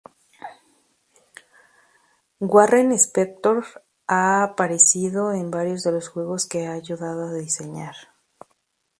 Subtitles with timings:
[2.39, 3.67] Warren Spector
[4.07, 7.93] ha aparecido en varios de los juegos que ha ayudado a diseñar.